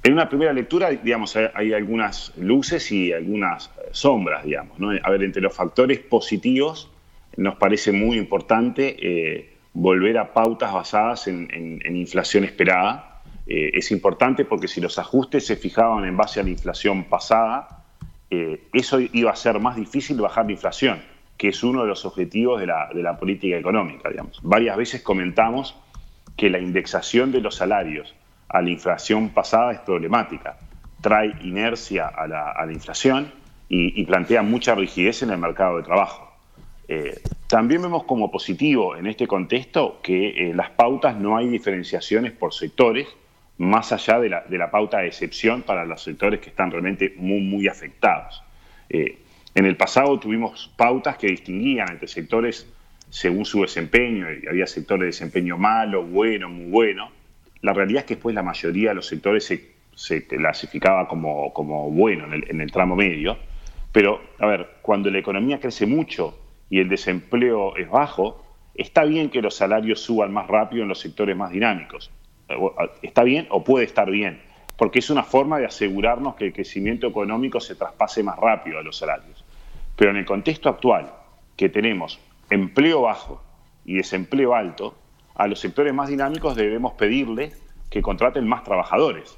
En 0.04 0.14
una 0.14 0.30
primera 0.30 0.54
lectura, 0.54 0.92
digamos, 0.92 1.36
hay 1.36 1.74
algunas 1.74 2.32
luces 2.38 2.92
y 2.92 3.12
algunas 3.12 3.72
sombras, 3.90 4.46
digamos. 4.46 4.78
¿no? 4.78 4.92
A 5.02 5.10
ver, 5.10 5.24
entre 5.24 5.42
los 5.42 5.56
factores 5.56 5.98
positivos, 5.98 6.92
nos 7.38 7.56
parece 7.56 7.92
muy 7.92 8.20
importante 8.20 9.58
volver 9.74 10.20
a 10.20 10.32
pautas 10.32 10.72
basadas 10.72 11.28
en 11.28 11.96
inflación 11.96 12.44
esperada 12.44 13.17
eh, 13.48 13.72
es 13.74 13.92
importante 13.92 14.44
porque 14.44 14.68
si 14.68 14.82
los 14.82 15.00
ajustes 15.00 15.46
se 15.46 15.56
fijaban 15.56 16.04
en 16.04 16.18
base 16.18 16.42
a 16.42 16.44
la 16.44 16.50
inflación 16.50 17.06
pasada, 17.06 17.86
eh, 18.30 18.68
eso 18.74 19.00
iba 19.00 19.32
a 19.32 19.36
ser 19.38 19.60
más 19.60 19.78
difícil 19.78 20.20
bajar 20.20 20.46
la 20.46 20.52
inflación, 20.52 21.02
que 21.38 21.48
es 21.50 21.64
uno 21.64 21.84
de 21.84 21.88
los 21.88 22.04
objetivos 22.04 22.60
de 22.60 22.68
la, 22.68 23.18
política 23.18 23.56
económica. 23.56 24.10
Digamos. 24.10 24.40
Varias 24.44 24.76
veces 24.76 25.02
comentamos 25.02 25.78
que 26.36 26.50
la 26.50 26.60
indexación 26.60 27.32
de 27.32 27.40
los 27.40 27.56
salarios 27.56 28.14
a 28.50 28.62
la 28.62 28.70
inflación 28.70 29.30
pasada 29.30 29.72
es 29.72 29.80
problemática, 29.80 30.58
trae 31.00 31.34
inercia 31.42 32.08
a 32.08 32.28
la, 32.28 32.72
inflación 32.72 33.32
y, 33.70 34.04
plantea 34.06 34.42
mucha 34.42 34.76
rigidez 34.76 35.24
en 35.24 35.30
el 35.30 35.38
mercado 35.38 35.78
de 35.78 35.84
trabajo. 35.84 36.34
Eh, 36.90 37.22
también 37.48 37.82
vemos 37.82 38.04
como 38.04 38.30
positivo 38.30 38.96
en 38.96 39.08
este 39.08 39.28
contexto 39.28 40.00
que 40.02 40.52
las 40.54 40.70
pautas 40.72 41.18
no 41.18 41.38
hay 41.38 41.48
diferenciaciones 41.48 42.32
por 42.34 42.54
sectores, 42.54 43.08
más 43.58 43.92
allá 43.92 44.20
de 44.20 44.30
la, 44.30 44.72
pauta 44.72 45.00
de 45.00 45.08
excepción 45.08 45.64
para 45.64 45.86
los 45.86 46.04
sectores 46.04 46.40
que 46.40 46.50
están 46.50 46.72
realmente 46.72 47.14
muy, 47.18 47.42
muy 47.42 47.68
afectados. 47.68 48.44
en 48.90 49.66
el 49.66 49.76
pasado 49.76 50.20
tuvimos 50.20 50.72
pautas 50.78 51.18
que 51.18 51.28
distinguían 51.28 51.92
entre 51.92 52.08
sectores 52.08 52.72
según 53.10 53.46
su 53.46 53.62
desempeño, 53.62 54.28
y 54.32 54.48
había 54.48 54.68
sectores 54.68 55.02
de 55.02 55.06
desempeño 55.08 55.58
malo, 55.58 56.04
bueno, 56.04 56.50
muy 56.50 56.70
bueno. 56.70 57.10
La 57.62 57.74
realidad 57.74 58.02
es 58.02 58.06
que 58.06 58.16
después 58.16 58.36
la 58.36 58.44
mayoría 58.44 58.90
de 58.90 58.96
los 58.96 59.08
sectores 59.08 59.46
se, 59.46 60.28
clasificaba 60.28 61.08
como, 61.08 61.54
como 61.54 61.90
bueno 61.90 62.26
en 62.34 62.62
el, 62.62 62.72
tramo 62.72 62.96
medio. 62.96 63.38
Pero, 63.92 64.22
a 64.40 64.46
ver, 64.46 64.68
cuando 64.82 65.10
la 65.10 65.20
economía 65.20 65.60
crece 65.60 65.86
mucho 65.86 66.38
y 66.70 66.80
el 66.80 66.90
desempleo 66.90 67.76
es 67.78 67.90
bajo, 67.90 68.44
está 68.76 69.06
bien 69.06 69.30
que 69.30 69.42
los 69.42 69.56
salarios 69.56 70.02
suban 70.02 70.32
más 70.32 70.48
rápido 70.48 70.84
en 70.84 70.90
los 70.90 71.00
sectores 71.00 71.36
más 71.36 71.52
dinámicos. 71.52 72.12
Está 73.02 73.24
bien 73.24 73.48
o 73.50 73.64
puede 73.64 73.86
estar 73.86 74.10
bien, 74.10 74.42
porque 74.78 75.00
es 75.00 75.10
una 75.10 75.24
forma 75.24 75.60
de 75.60 75.66
asegurarnos 75.66 76.36
que 76.36 76.46
el 76.46 76.54
crecimiento 76.54 77.08
económico 77.08 77.60
se 77.60 77.76
traspase 77.76 78.24
más 78.24 78.38
rápido 78.38 78.80
a 78.80 78.84
los 78.84 78.98
salarios. 78.98 79.44
Pero 79.96 80.12
en 80.12 80.18
el 80.18 80.26
contexto 80.26 80.70
actual, 80.70 81.12
que 81.56 81.70
tenemos 81.70 82.20
empleo 82.50 83.02
bajo 83.02 83.42
y 83.86 83.96
desempleo 83.96 84.54
alto, 84.54 84.96
a 85.36 85.48
los 85.48 85.60
sectores 85.60 85.94
más 85.94 86.10
dinámicos 86.10 86.56
debemos 86.56 86.94
pedirles 86.94 87.62
que 87.90 88.02
contraten 88.02 88.48
más 88.48 88.64
trabajadores, 88.64 89.38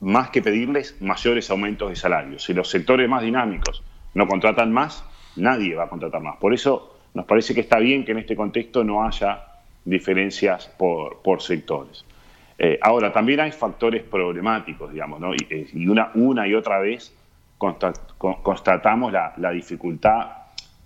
más 0.00 0.30
que 0.30 0.42
pedirles 0.42 1.00
mayores 1.00 1.50
aumentos 1.50 1.90
de 1.90 1.96
salarios. 1.96 2.44
Si 2.44 2.54
los 2.54 2.68
sectores 2.70 3.08
más 3.08 3.22
dinámicos 3.22 3.82
no 4.14 4.26
contratan 4.26 4.72
más, 4.72 5.04
nadie 5.36 5.74
va 5.74 5.84
a 5.84 5.88
contratar 5.88 6.22
más. 6.22 6.36
Por 6.36 6.54
eso 6.54 6.98
nos 7.14 7.26
parece 7.26 7.54
que 7.54 7.60
está 7.60 7.78
bien 7.78 8.04
que 8.04 8.12
en 8.12 8.18
este 8.18 8.36
contexto 8.36 8.84
no 8.84 9.04
haya 9.04 9.44
diferencias 9.84 10.68
por, 10.78 11.42
sectores. 11.42 12.04
Eh, 12.58 12.78
ahora, 12.82 13.12
también 13.12 13.40
hay 13.40 13.52
factores 13.52 14.02
problemáticos, 14.02 14.92
digamos, 14.92 15.20
¿no? 15.20 15.32
y, 15.34 15.46
eh, 15.48 15.68
una, 15.88 16.10
una 16.14 16.46
y 16.46 16.54
otra 16.54 16.80
vez 16.80 17.14
constatamos 17.56 19.12
la, 19.12 19.50
dificultad 19.52 20.28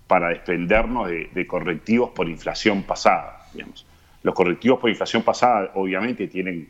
para 0.07 0.29
desprendernos 0.29 1.09
de, 1.09 1.47
correctivos 1.47 2.11
por 2.11 2.29
inflación 2.29 2.83
pasada. 2.83 3.47
Digamos. 3.53 3.85
Los 4.23 4.33
correctivos 4.33 4.79
por 4.79 4.89
inflación 4.89 5.23
pasada 5.23 5.71
obviamente 5.75 6.27
tienen, 6.27 6.69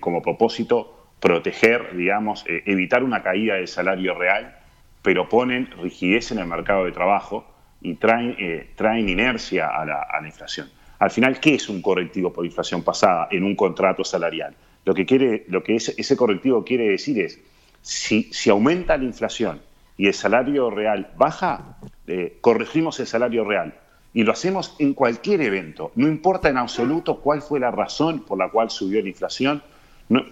como 0.00 0.22
propósito 0.22 1.10
proteger, 1.20 1.96
digamos, 1.96 2.44
eh, 2.48 2.62
evitar 2.66 3.02
una 3.04 3.22
caída 3.22 3.54
del 3.54 3.68
salario 3.68 4.14
real, 4.14 4.56
pero 5.02 5.28
ponen 5.28 5.70
rigidez 5.82 6.32
en 6.32 6.38
el 6.38 6.46
mercado 6.46 6.84
de 6.84 6.92
trabajo 6.92 7.44
y 7.80 7.94
traen, 7.94 8.36
eh, 8.38 8.70
traen 8.76 9.08
inercia 9.08 9.68
a 9.68 9.84
la, 9.84 10.26
inflación. 10.26 10.70
Al 11.02 11.10
final, 11.10 11.40
¿qué 11.40 11.56
es 11.56 11.68
un 11.68 11.82
correctivo 11.82 12.32
por 12.32 12.46
inflación 12.46 12.84
pasada 12.84 13.26
en 13.32 13.42
un 13.42 13.56
contrato 13.56 14.04
salarial? 14.04 14.54
Lo 14.84 14.94
que, 14.94 15.04
quiere, 15.04 15.44
lo 15.48 15.60
que 15.64 15.74
ese 15.74 16.16
correctivo 16.16 16.62
quiere 16.62 16.90
decir 16.90 17.18
es, 17.18 17.40
si, 17.80 18.30
aumenta 18.48 18.96
la 18.96 19.02
inflación 19.02 19.60
y 19.96 20.06
el 20.06 20.14
salario 20.14 20.70
real 20.70 21.10
baja, 21.16 21.76
eh, 22.06 22.38
corregimos 22.40 23.00
el 23.00 23.08
salario 23.08 23.42
real. 23.42 23.74
Y 24.14 24.22
lo 24.22 24.30
hacemos 24.30 24.76
en 24.78 24.94
cualquier 24.94 25.40
evento. 25.40 25.90
No 25.96 26.06
importa 26.06 26.48
en 26.48 26.56
absoluto 26.56 27.18
cuál 27.18 27.42
fue 27.42 27.58
la 27.58 27.72
razón 27.72 28.20
por 28.20 28.38
la 28.38 28.50
cual 28.50 28.70
subió 28.70 29.02
la 29.02 29.08
inflación. 29.08 29.60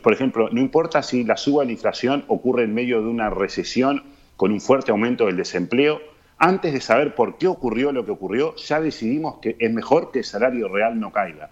por 0.05 0.13
ejemplo, 0.13 0.51
no 0.53 0.61
importa 0.61 1.03
si 1.03 1.25
la 1.25 1.37
suba 1.37 1.65
de 1.65 1.67
la 1.67 1.73
inflación 1.73 2.25
ocurre 2.29 2.63
en 2.63 2.75
medio 2.75 3.03
de 3.03 3.09
una 3.09 3.29
recesión 3.29 4.05
con 4.37 4.53
un 4.53 4.61
fuerte 4.61 4.93
aumento 4.93 5.27
del 5.27 5.37
desempleo. 5.37 6.01
Antes 6.43 6.73
de 6.73 6.81
saber 6.81 7.15
por 7.15 7.37
qué 7.37 7.47
ocurrió 7.47 7.93
lo 7.93 8.07
que 8.07 8.13
ocurrió, 8.13 8.57
ya 8.57 8.81
decidimos 8.81 9.37
que 9.43 9.57
es 9.59 9.71
mejor 9.71 10.11
que 10.11 10.21
el 10.21 10.25
salario 10.25 10.69
real 10.69 10.99
no 10.99 11.13
caiga. 11.13 11.51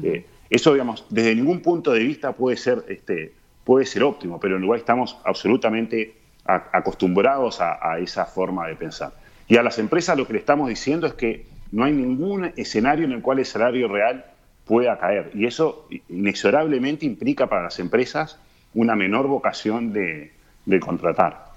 Eh, 0.00 0.24
eso, 0.48 0.72
digamos, 0.72 1.04
desde 1.10 1.34
ningún 1.34 1.58
punto 1.60 1.90
de 1.90 1.98
vista 1.98 2.32
puede 2.32 2.56
ser, 2.56 2.84
este, 2.86 3.32
puede 3.64 3.84
ser 3.84 4.04
óptimo, 4.04 4.38
pero 4.38 4.54
en 4.54 4.62
Uruguay 4.62 4.78
estamos 4.78 5.18
absolutamente 5.24 6.14
acostumbrados 6.44 7.60
a, 7.60 7.98
esa 7.98 8.26
forma 8.26 8.68
de 8.68 8.76
pensar. 8.76 9.12
Y 9.48 9.56
a 9.56 9.62
las 9.64 9.80
empresas 9.80 10.16
lo 10.16 10.24
que 10.24 10.34
le 10.34 10.38
estamos 10.38 10.68
diciendo 10.68 11.08
es 11.08 11.14
que 11.14 11.44
no 11.72 11.82
hay 11.82 11.92
ningún 11.92 12.52
escenario 12.56 13.06
en 13.06 13.12
el 13.12 13.22
cual 13.22 13.40
el 13.40 13.44
salario 13.44 13.88
real 13.88 14.24
pueda 14.64 14.98
caer. 14.98 15.32
Y 15.34 15.46
eso 15.46 15.88
inexorablemente 16.08 17.04
implica 17.06 17.48
para 17.48 17.64
las 17.64 17.80
empresas 17.80 18.38
una 18.72 18.94
menor 18.94 19.26
vocación 19.26 19.92
de, 19.92 20.30
contratar. 20.80 21.48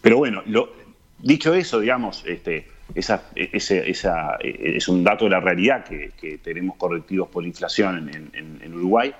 Pero 0.00 0.18
bueno, 0.18 0.42
lo, 0.46 0.70
dicho 1.18 1.54
eso, 1.54 1.80
digamos, 1.80 2.24
este, 2.26 2.68
esa, 2.94 3.22
es 3.34 4.88
un 4.88 5.04
dato 5.04 5.24
de 5.24 5.30
la 5.30 5.40
realidad 5.40 5.84
que, 5.84 6.38
tenemos 6.42 6.76
correctivos 6.76 7.28
por 7.28 7.44
inflación 7.44 8.08
en, 8.08 8.60
en 8.62 8.74
Uruguay. 8.74 9.14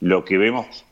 Lo 0.00 0.24
que 0.24 0.38
vemos 0.38 0.84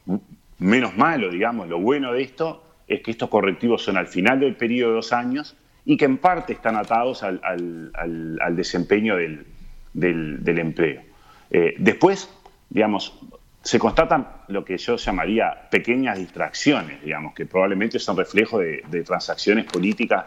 menos 0.59 0.97
malo, 0.97 1.31
digamos, 1.31 1.69
lo 1.69 1.81
bueno 1.81 2.13
de 2.13 2.23
esto 2.23 2.65
es 2.87 3.03
que 3.03 3.11
estos 3.11 3.29
correctivos 3.29 3.83
son 3.83 3.97
al 3.97 4.07
final 4.07 4.41
del 4.41 4.57
periodo 4.57 4.91
de 4.91 4.97
dos 4.97 5.13
años 5.13 5.57
y 5.85 5.97
que 5.97 6.05
en 6.05 6.19
parte 6.19 6.53
están 6.53 6.77
atados 6.77 7.23
al, 7.23 8.57
desempeño 8.57 9.17
del, 9.17 10.59
empleo. 10.59 11.03
Eh, 11.51 11.75
después, 11.79 12.31
digamos, 12.71 13.19
se 13.63 13.79
constatan 13.79 14.27
lo 14.49 14.65
que 14.65 14.79
yo 14.79 14.97
llamaría 14.97 15.69
pequeñas 15.71 16.19
distracciones, 16.19 17.03
digamos, 17.03 17.35
que 17.35 17.47
probablemente 17.47 17.99
son 17.99 18.17
reflejo 18.17 18.59
de, 18.59 19.05
transacciones 19.05 19.65
políticas 19.67 20.25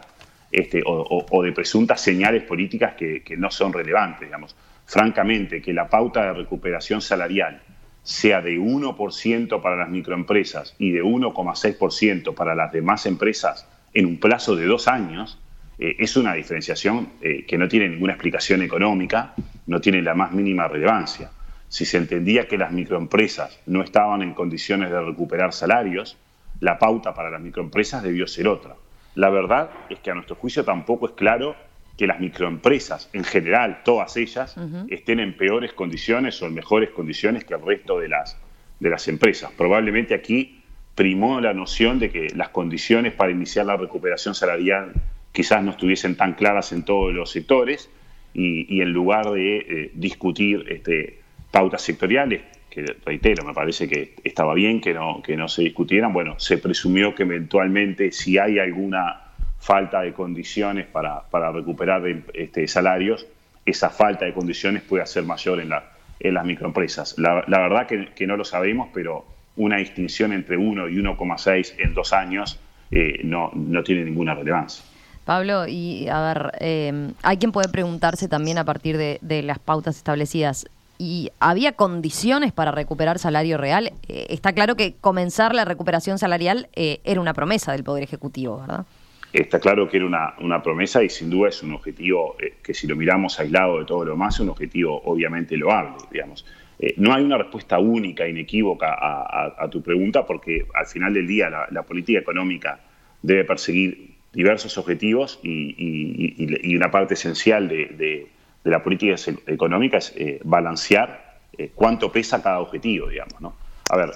este, 0.56 0.82
o, 0.86 1.42
de 1.42 1.52
presuntas 1.52 2.00
señales 2.00 2.42
políticas 2.44 2.94
que, 2.94 3.22
no 3.36 3.50
son 3.50 3.74
relevantes, 3.74 4.26
digamos. 4.26 4.56
Francamente, 4.86 5.60
que 5.60 5.74
la 5.74 5.86
pauta 5.86 6.24
de 6.24 6.32
recuperación 6.32 7.02
salarial 7.02 7.60
sea 8.02 8.40
de 8.40 8.56
1% 8.58 9.60
para 9.60 9.76
las 9.76 9.90
microempresas 9.90 10.74
y 10.78 10.92
de 10.92 11.02
1,6% 11.02 12.32
para 12.32 12.54
las 12.54 12.72
demás 12.72 13.04
empresas 13.04 13.68
en 13.92 14.06
un 14.06 14.16
plazo 14.16 14.56
de 14.56 14.64
dos 14.64 14.88
años, 14.88 15.38
eh, 15.78 15.96
es 15.98 16.16
una 16.16 16.32
diferenciación 16.32 17.10
eh, 17.20 17.44
que 17.46 17.58
no 17.58 17.68
tiene 17.68 17.90
ninguna 17.90 18.14
explicación 18.14 18.62
económica, 18.62 19.34
no 19.66 19.78
tiene 19.82 20.00
la 20.00 20.14
más 20.14 20.32
mínima 20.32 20.68
relevancia. 20.68 21.32
Si 21.68 21.84
se 21.84 21.98
entendía 21.98 22.48
que 22.48 22.56
las 22.56 22.72
microempresas 22.72 23.60
no 23.66 23.82
estaban 23.82 24.22
en 24.22 24.32
condiciones 24.32 24.90
de 24.90 25.02
recuperar 25.02 25.52
salarios, 25.52 26.16
la 26.60 26.78
pauta 26.78 27.12
para 27.12 27.28
las 27.28 27.42
microempresas 27.42 28.02
debió 28.02 28.26
ser 28.26 28.48
otra. 28.48 28.74
La 29.16 29.30
verdad 29.30 29.70
es 29.88 29.98
que 30.00 30.10
a 30.10 30.14
nuestro 30.14 30.36
juicio 30.36 30.64
tampoco 30.64 31.06
es 31.06 31.12
claro 31.12 31.56
que 31.96 32.06
las 32.06 32.20
microempresas, 32.20 33.08
en 33.14 33.24
general, 33.24 33.80
todas 33.82 34.16
ellas, 34.18 34.54
estén 34.88 35.20
en 35.20 35.34
peores 35.36 35.72
condiciones 35.72 36.40
o 36.42 36.46
en 36.46 36.54
mejores 36.54 36.90
condiciones 36.90 37.44
que 37.44 37.54
el 37.54 37.62
resto 37.62 37.98
de 37.98 38.08
las, 38.08 38.38
de 38.78 38.90
las 38.90 39.08
empresas. 39.08 39.50
Probablemente 39.56 40.14
aquí 40.14 40.60
primó 40.94 41.40
la 41.40 41.54
noción 41.54 41.98
de 41.98 42.10
que 42.10 42.28
las 42.36 42.50
condiciones 42.50 43.14
para 43.14 43.32
iniciar 43.32 43.64
la 43.64 43.78
recuperación 43.78 44.34
salarial 44.34 44.92
quizás 45.32 45.62
no 45.62 45.70
estuviesen 45.70 46.16
tan 46.16 46.34
claras 46.34 46.72
en 46.72 46.84
todos 46.84 47.14
los 47.14 47.30
sectores 47.30 47.90
y, 48.34 48.82
en 48.82 48.92
lugar 48.92 49.30
de 49.30 49.56
eh, 49.56 49.90
discutir 49.94 50.66
este, 50.68 51.20
pautas 51.50 51.80
sectoriales, 51.80 52.42
que 52.70 52.84
reitero, 53.04 53.44
me 53.44 53.54
parece 53.54 53.88
que 53.88 54.14
estaba 54.24 54.54
bien 54.54 54.80
que 54.80 54.92
no, 54.92 55.22
que 55.22 55.36
no 55.36 55.48
se 55.48 55.62
discutieran, 55.62 56.12
bueno, 56.12 56.38
se 56.38 56.58
presumió 56.58 57.14
que 57.14 57.22
eventualmente 57.22 58.12
si 58.12 58.38
hay 58.38 58.58
alguna 58.58 59.22
falta 59.58 60.02
de 60.02 60.12
condiciones 60.12 60.86
para, 60.86 61.22
recuperar 61.52 62.02
este, 62.34 62.68
salarios, 62.68 63.26
esa 63.64 63.90
falta 63.90 64.24
de 64.24 64.32
condiciones 64.32 64.82
puede 64.82 65.04
ser 65.06 65.24
mayor 65.24 65.60
en, 65.60 65.70
la, 65.70 65.92
en 66.20 66.34
las 66.34 66.44
microempresas. 66.44 67.18
La, 67.18 67.44
verdad 67.46 67.86
que, 67.86 68.26
no 68.26 68.36
lo 68.36 68.44
sabemos, 68.44 68.88
pero 68.94 69.24
una 69.56 69.78
distinción 69.78 70.32
entre 70.32 70.56
1 70.56 70.88
y 70.88 70.96
1,6 70.96 71.74
en 71.78 71.94
dos 71.94 72.12
años 72.12 72.60
eh, 72.90 73.20
no, 73.24 73.50
no 73.54 73.82
tiene 73.82 74.04
ninguna 74.04 74.34
relevancia. 74.34 74.84
Pablo, 75.26 75.66
y 75.66 76.06
a 76.08 76.20
ver, 76.20 76.52
eh, 76.60 77.10
hay 77.24 77.36
quien 77.38 77.50
puede 77.50 77.68
preguntarse 77.68 78.28
también 78.28 78.58
a 78.58 78.64
partir 78.64 78.96
de, 78.96 79.42
las 79.42 79.58
pautas 79.58 79.96
establecidas, 79.96 80.68
¿y 80.98 81.30
había 81.40 81.72
condiciones 81.72 82.52
para 82.52 82.70
recuperar 82.70 83.18
salario 83.18 83.58
real? 83.58 83.92
Eh, 84.08 84.26
está 84.30 84.52
claro 84.52 84.76
que 84.76 84.94
comenzar 85.00 85.54
la 85.54 85.64
recuperación 85.64 86.18
salarial 86.18 86.68
era 86.74 87.20
una 87.20 87.34
promesa 87.34 87.72
del 87.72 87.84
Poder 87.84 88.02
Ejecutivo, 88.02 88.60
¿verdad? 88.60 88.86
Está 89.32 89.60
claro 89.60 89.86
que 89.86 89.98
era 89.98 90.34
una, 90.38 90.62
promesa 90.62 91.02
y 91.02 91.10
sin 91.10 91.28
duda 91.28 91.50
es 91.50 91.62
un 91.62 91.74
objetivo 91.74 92.36
eh, 92.40 92.54
que 92.62 92.72
si 92.72 92.86
lo 92.86 92.96
miramos 92.96 93.38
aislado 93.38 93.80
de 93.80 93.84
todo 93.84 94.04
lo 94.04 94.16
más, 94.16 94.36
es 94.36 94.40
un 94.40 94.48
objetivo 94.48 95.02
obviamente 95.04 95.58
loable, 95.58 95.96
digamos. 96.10 96.46
Eh, 96.78 96.94
no 96.96 97.12
hay 97.12 97.22
una 97.22 97.36
respuesta 97.36 97.78
única, 97.78 98.26
inequívoca 98.26 98.96
a, 98.96 99.68
tu 99.70 99.82
pregunta, 99.82 100.24
porque 100.24 100.66
al 100.74 100.86
final 100.86 101.12
del 101.12 101.26
día 101.26 101.50
la, 101.70 101.82
política 101.82 102.18
económica 102.18 102.80
debe 103.20 103.44
perseguir 103.44 104.14
diversos 104.32 104.78
objetivos 104.78 105.38
y, 105.42 106.74
una 106.76 106.90
parte 106.90 107.14
esencial 107.14 107.68
de, 107.68 108.26
la 108.70 108.82
política 108.82 109.14
económica 109.46 109.98
es 109.98 110.12
eh, 110.16 110.40
balancear 110.44 111.26
cuánto 111.74 112.12
pesa 112.12 112.42
cada 112.42 112.60
objetivo, 112.60 113.08
digamos. 113.08 113.40
¿no? 113.40 113.54
A 113.88 113.96
ver, 113.96 114.10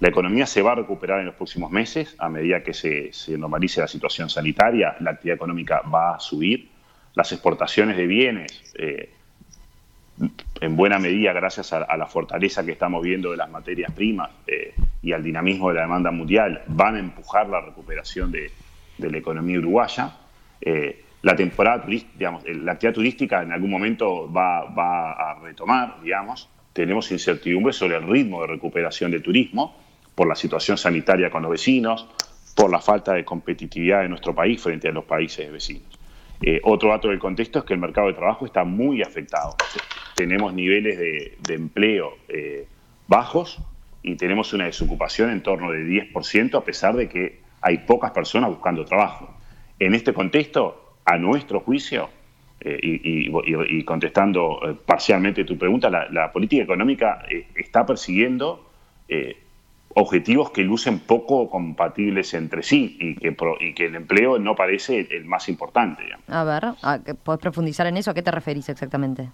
la 0.00 0.08
economía 0.08 0.46
se 0.46 0.60
va 0.62 0.72
a 0.72 0.74
recuperar 0.74 1.20
en 1.20 1.26
los 1.26 1.34
próximos 1.34 1.70
meses 1.70 2.16
a 2.18 2.28
medida 2.28 2.62
que 2.62 2.74
se, 2.74 3.10
normalice 3.38 3.80
la 3.80 3.88
situación 3.88 4.28
sanitaria, 4.28 4.96
la 5.00 5.12
actividad 5.12 5.36
económica 5.36 5.82
va 5.82 6.16
a 6.16 6.20
subir. 6.20 6.70
las 7.14 7.30
exportaciones 7.30 7.96
de 7.96 8.06
bienes, 8.08 8.74
eh, 8.76 9.10
en 10.60 10.76
buena 10.76 10.98
medida 10.98 11.32
gracias 11.32 11.72
a, 11.72 11.96
la 11.96 12.06
fortaleza 12.06 12.64
que 12.64 12.72
estamos 12.72 13.02
viendo 13.02 13.30
de 13.30 13.36
las 13.36 13.48
materias 13.48 13.92
primas 13.92 14.30
eh, 14.48 14.74
y 15.00 15.12
al 15.12 15.22
dinamismo 15.22 15.68
de 15.68 15.76
la 15.76 15.82
demanda 15.82 16.10
mundial, 16.10 16.62
van 16.66 16.96
a 16.96 16.98
empujar 16.98 17.48
la 17.48 17.60
recuperación 17.60 18.32
de, 18.32 18.50
la 18.98 19.16
economía 19.16 19.58
uruguaya. 19.58 20.16
Eh, 20.60 21.03
la 21.24 21.34
temporada 21.34 21.86
digamos, 21.86 22.44
la 22.46 22.72
actividad 22.72 22.94
turística 22.94 23.42
en 23.42 23.50
algún 23.50 23.70
momento 23.70 24.30
va, 24.30 24.64
va, 24.64 25.12
a 25.12 25.40
retomar, 25.40 26.02
digamos. 26.02 26.50
Tenemos 26.74 27.10
incertidumbre 27.12 27.72
sobre 27.72 27.96
el 27.96 28.06
ritmo 28.06 28.42
de 28.42 28.48
recuperación 28.48 29.10
del 29.10 29.22
turismo 29.22 29.74
por 30.14 30.28
la 30.28 30.34
situación 30.34 30.76
sanitaria 30.76 31.30
con 31.30 31.40
los 31.40 31.50
vecinos, 31.50 32.06
por 32.54 32.70
la 32.70 32.78
falta 32.78 33.14
de 33.14 33.24
competitividad 33.24 34.02
de 34.02 34.10
nuestro 34.10 34.34
país 34.34 34.62
frente 34.62 34.88
a 34.88 34.92
los 34.92 35.04
países 35.04 35.50
vecinos. 35.50 35.98
Eh, 36.42 36.60
otro 36.62 36.90
dato 36.90 37.08
del 37.08 37.18
contexto 37.18 37.60
es 37.60 37.64
que 37.64 37.72
el 37.72 37.80
mercado 37.80 38.08
de 38.08 38.12
trabajo 38.12 38.44
está 38.44 38.64
muy 38.64 39.00
afectado. 39.00 39.56
Tenemos 40.14 40.52
niveles 40.52 40.98
de, 40.98 41.54
empleo 41.54 42.18
eh, 42.28 42.68
bajos 43.08 43.62
y 44.02 44.16
tenemos 44.16 44.52
una 44.52 44.66
desocupación 44.66 45.30
en 45.30 45.42
torno 45.42 45.72
de 45.72 45.86
10% 45.86 46.58
a 46.58 46.64
pesar 46.64 46.96
de 46.96 47.08
que 47.08 47.40
hay 47.62 47.78
pocas 47.78 48.10
personas 48.10 48.50
buscando 48.50 48.84
trabajo. 48.84 49.34
En 49.78 49.94
este 49.94 50.12
contexto, 50.12 50.83
a 51.04 51.18
nuestro 51.18 51.60
juicio, 51.60 52.08
eh, 52.60 52.78
y, 52.82 53.84
contestando 53.84 54.60
parcialmente 54.86 55.44
tu 55.44 55.58
pregunta, 55.58 55.90
la, 55.90 56.32
política 56.32 56.62
económica 56.62 57.22
está 57.54 57.84
persiguiendo 57.84 58.70
objetivos 59.94 60.50
que 60.50 60.62
lucen 60.62 60.98
poco 61.00 61.48
compatibles 61.50 62.34
entre 62.34 62.62
sí 62.62 62.96
y 62.98 63.14
que, 63.16 63.36
y 63.60 63.74
que 63.74 63.86
el 63.86 63.94
empleo 63.94 64.38
no 64.38 64.56
parece 64.56 65.06
el 65.10 65.24
más 65.24 65.48
importante. 65.48 66.04
A 66.28 66.44
ver, 66.44 66.64
¿puedes 67.22 67.40
profundizar 67.40 67.86
en 67.86 67.96
eso? 67.96 68.10
¿A 68.10 68.14
qué 68.14 68.22
te 68.22 68.30
referís 68.30 68.68
exactamente? 68.68 69.28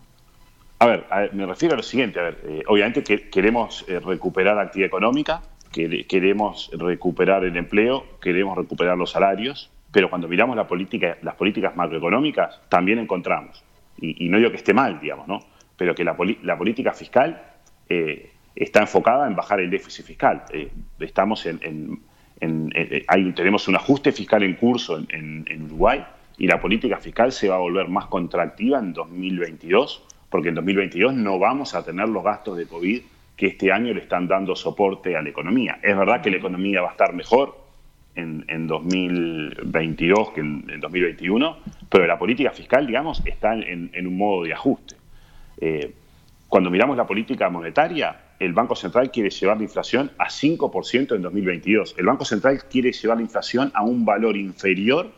A 0.82 0.86
ver, 0.86 1.04
me 1.34 1.44
refiero 1.44 1.74
a 1.74 1.76
lo 1.76 1.82
siguiente. 1.82 2.18
A 2.18 2.22
ver, 2.22 2.38
eh, 2.44 2.62
obviamente 2.66 3.04
que 3.04 3.28
queremos 3.28 3.84
eh, 3.86 4.00
recuperar 4.00 4.56
la 4.56 4.62
actividad 4.62 4.86
económica, 4.86 5.42
que, 5.70 6.06
queremos 6.06 6.70
recuperar 6.72 7.44
el 7.44 7.54
empleo, 7.58 8.06
queremos 8.22 8.56
recuperar 8.56 8.96
los 8.96 9.10
salarios, 9.10 9.70
pero 9.92 10.09
cuando 10.09 10.28
miramos 10.28 10.56
la 10.56 10.66
política, 10.66 11.18
las 11.23 11.35
políticas 11.35 11.76
macroeconómicas, 11.76 12.61
también 12.68 12.99
encontramos, 12.99 13.64
y, 13.99 14.28
no 14.28 14.38
digo 14.38 14.50
que 14.50 14.56
esté 14.56 14.73
mal, 14.73 15.00
digamos, 15.00 15.28
¿no? 15.28 15.40
pero 15.76 15.94
que 15.94 16.04
la, 16.04 16.16
la 16.42 16.59
política 16.59 16.92
fiscal 16.92 17.42
eh, 17.88 18.30
está 18.54 18.80
enfocada 18.80 19.26
en 19.26 19.35
bajar 19.35 19.61
el 19.61 19.70
déficit 19.70 20.04
fiscal. 20.04 20.44
Eh, 20.52 20.70
estamos 21.00 21.47
en, 21.47 22.00
eh, 22.40 23.04
tenemos 23.35 23.68
un 23.68 23.76
ajuste 23.76 24.12
fiscal 24.12 24.42
en 24.42 24.54
curso 24.54 24.99
en, 25.09 25.62
Uruguay 25.64 26.04
y 26.38 26.47
la 26.47 26.61
política 26.61 26.99
fiscal 26.99 27.32
se 27.32 27.49
va 27.49 27.56
a 27.56 27.59
volver 27.59 27.88
más 27.88 28.06
contractiva 28.06 28.78
en 28.78 28.92
2022, 28.92 30.02
porque 30.28 30.49
en 30.49 30.54
2022 30.54 31.14
no 31.14 31.38
vamos 31.38 31.75
a 31.75 31.85
tener 31.85 32.09
los 32.09 32.25
gastos 32.25 32.56
de 32.56 32.66
COVID 32.66 33.02
que 33.37 33.47
este 33.47 33.73
año 33.73 33.92
le 33.94 34.00
están 34.00 34.28
dando 34.28 34.54
soporte 34.54 35.16
a 35.16 35.23
la 35.23 35.30
economía. 35.30 35.78
Es 35.82 35.97
verdad 35.97 36.20
que 36.20 36.30
la 36.30 36.37
economía 36.37 36.82
va 36.82 36.88
a 36.88 36.92
estar 36.92 37.14
mejor 37.14 37.56
en, 38.14 38.66
2022 38.66 40.30
que 40.30 40.40
en, 40.40 40.80
2021, 40.80 41.56
pero 41.88 42.06
la 42.06 42.18
política 42.18 42.50
fiscal, 42.50 42.86
digamos, 42.86 43.22
está 43.24 43.54
en, 43.54 44.06
un 44.06 44.16
modo 44.16 44.44
de 44.44 44.52
ajuste. 44.52 44.96
Eh, 45.60 45.92
cuando 46.48 46.70
miramos 46.70 46.96
la 46.96 47.06
política 47.06 47.48
monetaria, 47.48 48.16
el 48.40 48.52
Banco 48.52 48.74
Central 48.74 49.10
quiere 49.10 49.30
llevar 49.30 49.58
la 49.58 49.62
inflación 49.62 50.10
a 50.18 50.28
5% 50.28 51.14
en 51.14 51.22
2022. 51.22 51.94
El 51.98 52.06
Banco 52.06 52.24
Central 52.24 52.64
quiere 52.70 52.92
llevar 52.92 53.18
la 53.18 53.22
inflación 53.22 53.70
a 53.74 53.82
un 53.82 54.04
valor 54.04 54.36
inferior 54.36 55.12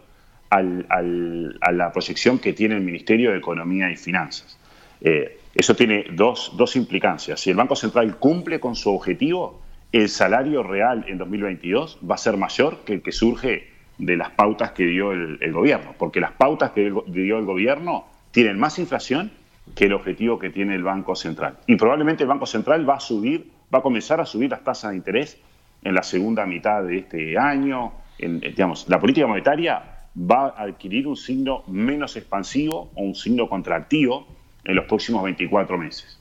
a 0.51 1.73
la 1.73 1.93
proyección 1.93 2.39
que 2.39 2.53
tiene 2.53 2.75
el 2.75 2.83
Ministerio 2.83 3.31
de 3.31 3.39
Economía 3.39 3.91
y 3.91 3.97
Finanzas. 3.97 4.59
Eh, 5.01 5.39
eso 5.55 5.75
tiene 5.75 6.05
dos, 6.13 6.77
implicancias. 6.77 7.41
Si 7.41 7.51
el 7.51 7.57
Banco 7.57 7.77
Central 7.77 8.19
cumple 8.19 8.61
con 8.61 8.75
su 8.75 8.91
objetivo, 8.91 9.61
el 9.93 10.09
salario 10.09 10.63
real 10.63 11.05
en 11.07 11.19
2022 11.19 11.99
va 12.09 12.15
a 12.15 12.19
ser 12.19 12.37
mayor 12.37 12.79
que 12.85 12.95
el 12.95 13.03
que 13.03 13.13
surge 13.13 13.69
de 13.99 14.17
las 14.17 14.31
pautas 14.31 14.73
que 14.73 14.87
dio 14.87 15.13
el, 15.13 15.53
gobierno, 15.53 15.95
porque 15.99 16.21
las 16.21 16.33
pautas 16.33 16.71
que 16.73 16.93
dio 17.07 17.39
el 17.39 17.45
gobierno 17.45 18.07
tienen 18.31 18.59
más 18.59 18.79
inflación 18.79 19.31
que 19.75 19.85
el 19.85 19.93
objetivo 19.93 20.39
que 20.39 20.51
tiene 20.51 20.75
el 20.75 20.83
Banco 20.83 21.15
Central. 21.15 21.59
Y 21.67 21.77
probablemente 21.77 22.25
el 22.25 22.29
Banco 22.29 22.47
Central 22.47 22.89
va 22.89 22.97
a 22.97 23.01
subir, 23.01 23.51
va 23.73 23.79
a 23.79 23.83
comenzar 23.83 24.21
a 24.21 24.27
subir 24.27 24.51
las 24.51 24.65
tasas 24.65 24.91
de 24.91 24.97
interés 24.97 25.39
en 25.85 25.95
la 25.95 26.03
segunda 26.03 26.47
mitad 26.47 26.83
de 26.83 26.99
este 26.99 27.39
año. 27.39 27.93
Eh, 28.19 28.29
digamos, 28.29 28.89
la 28.89 28.99
política 28.99 29.27
monetaria 29.27 29.83
va 30.19 30.49
a 30.49 30.63
adquirir 30.63 31.07
un 31.07 31.17
signo 31.17 31.65
menos 31.69 32.17
expansivo 32.17 32.91
o 32.95 33.03
un 33.03 33.15
signo 33.15 33.49
contractivo 33.49 34.27
en 34.65 34.75
los 34.75 34.87
próximos 34.87 35.23
24 35.23 35.79
meses. 35.79 36.19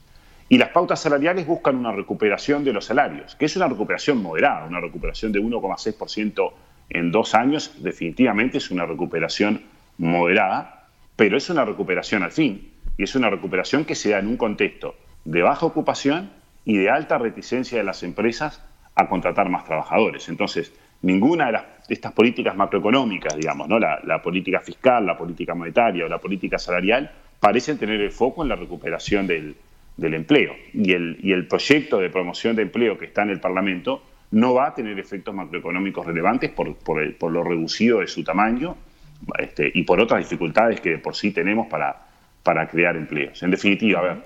Y 0.52 0.58
las 0.58 0.68
pautas 0.68 1.00
salariales 1.00 1.46
buscan 1.46 1.76
una 1.76 1.92
recuperación 1.92 2.62
de 2.62 2.74
los 2.74 2.84
salarios, 2.84 3.34
que 3.36 3.46
es 3.46 3.56
una 3.56 3.68
recuperación 3.68 4.22
moderada, 4.22 4.66
una 4.66 4.80
recuperación 4.80 5.32
de 5.32 5.40
1,6% 5.40 6.52
en 6.90 7.10
dos 7.10 7.34
años, 7.34 7.82
definitivamente 7.82 8.58
es 8.58 8.70
una 8.70 8.84
recuperación 8.84 9.62
moderada, 9.96 10.88
pero 11.16 11.38
es 11.38 11.48
una 11.48 11.64
recuperación 11.64 12.22
al 12.22 12.32
fin 12.32 12.70
y 12.98 13.04
es 13.04 13.14
una 13.14 13.30
recuperación 13.30 13.86
que 13.86 13.94
se 13.94 14.10
da 14.10 14.18
en 14.18 14.26
un 14.26 14.36
contexto 14.36 14.94
de 15.24 15.40
baja 15.40 15.64
ocupación 15.64 16.30
y 16.66 16.76
de 16.76 16.90
alta 16.90 17.16
reticencia 17.16 17.78
de 17.78 17.84
las 17.84 18.02
empresas 18.02 18.62
a 18.94 19.08
contratar 19.08 19.48
más 19.48 19.64
trabajadores. 19.64 20.28
Entonces, 20.28 20.70
ninguna 21.00 21.50
de, 21.50 21.60
estas 21.88 22.12
políticas 22.12 22.54
macroeconómicas, 22.54 23.36
digamos, 23.36 23.68
¿no? 23.68 23.78
La, 23.78 24.20
política 24.22 24.60
fiscal, 24.60 25.06
la 25.06 25.16
política 25.16 25.54
monetaria 25.54 26.04
o 26.04 26.08
la 26.10 26.18
política 26.18 26.58
salarial, 26.58 27.10
parecen 27.40 27.78
tener 27.78 28.02
el 28.02 28.12
foco 28.12 28.42
en 28.42 28.50
la 28.50 28.56
recuperación 28.56 29.26
del, 29.26 29.56
empleo. 29.98 30.54
Y 30.72 30.92
el, 30.92 31.18
y 31.22 31.32
el 31.32 31.46
proyecto 31.46 31.98
de 31.98 32.10
promoción 32.10 32.56
de 32.56 32.62
empleo 32.62 32.98
que 32.98 33.06
está 33.06 33.22
en 33.22 33.30
el 33.30 33.40
Parlamento 33.40 34.02
no 34.32 34.54
va 34.54 34.68
a 34.68 34.74
tener 34.74 34.98
efectos 34.98 35.34
macroeconómicos 35.34 36.06
relevantes 36.06 36.50
por, 36.50 36.74
por, 36.76 37.30
lo 37.30 37.44
reducido 37.44 38.00
de 38.00 38.06
su 38.06 38.24
tamaño 38.24 38.76
este, 39.38 39.70
y 39.74 39.82
por 39.84 40.00
otras 40.00 40.20
dificultades 40.20 40.80
que 40.80 40.98
por 40.98 41.14
sí 41.14 41.32
tenemos 41.32 41.68
para, 41.68 42.06
para 42.42 42.66
crear 42.66 42.96
empleos. 42.96 43.42
En 43.42 43.50
definitiva, 43.50 44.00
a 44.00 44.02
ver, 44.02 44.16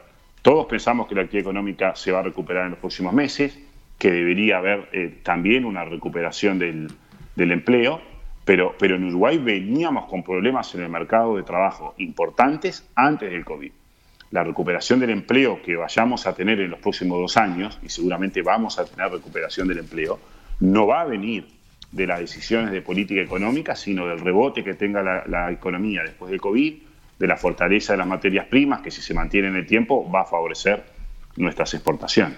todos 0.42 0.66
pensamos 0.66 1.08
que 1.08 1.16
la 1.16 1.22
actividad 1.22 1.50
económica 1.50 1.96
se 1.96 2.12
va 2.12 2.20
a 2.20 2.22
recuperar 2.22 2.66
en 2.66 2.70
los 2.70 2.78
próximos 2.78 3.12
meses, 3.12 3.58
que 3.98 4.10
debería 4.10 4.58
haber 4.58 4.88
eh, 4.92 5.18
también 5.22 5.64
una 5.64 5.84
recuperación 5.84 6.58
del, 6.58 6.88
empleo, 7.36 8.00
pero, 8.44 8.76
pero 8.78 8.94
en 8.94 9.04
Uruguay 9.04 9.38
veníamos 9.38 10.06
con 10.06 10.22
problemas 10.22 10.72
en 10.76 10.82
el 10.82 10.88
mercado 10.88 11.36
de 11.36 11.42
trabajo 11.42 11.94
importantes 11.98 12.88
antes 12.94 13.30
del 13.30 13.44
COVID. 13.44 13.72
La 14.36 14.44
recuperación 14.44 15.00
del 15.00 15.08
empleo 15.08 15.62
que 15.62 15.76
vayamos 15.76 16.26
a 16.26 16.34
tener 16.34 16.60
en 16.60 16.70
los 16.70 16.78
próximos 16.78 17.18
dos 17.18 17.38
años, 17.38 17.78
y 17.82 17.88
seguramente 17.88 18.42
vamos 18.42 18.78
a 18.78 18.84
tener 18.84 19.10
recuperación 19.10 19.66
del 19.66 19.78
empleo, 19.78 20.20
no 20.60 20.86
va 20.86 21.00
a 21.00 21.04
venir 21.06 21.48
de 21.90 22.06
las 22.06 22.20
decisiones 22.20 22.70
de 22.70 22.82
política 22.82 23.22
económica, 23.22 23.74
sino 23.74 24.06
del 24.06 24.20
rebote 24.20 24.62
que 24.62 24.74
tenga 24.74 25.02
la, 25.02 25.50
economía 25.50 26.02
después 26.02 26.30
del 26.30 26.42
COVID, 26.42 26.74
de 27.18 27.26
la 27.26 27.38
fortaleza 27.38 27.94
de 27.94 27.96
las 27.96 28.06
materias 28.06 28.44
primas, 28.44 28.82
que 28.82 28.90
si 28.90 29.00
se 29.00 29.14
mantiene 29.14 29.48
en 29.48 29.56
el 29.56 29.66
tiempo 29.66 30.06
va 30.10 30.20
a 30.20 30.24
favorecer 30.26 30.84
nuestras 31.36 31.72
exportaciones. 31.72 32.36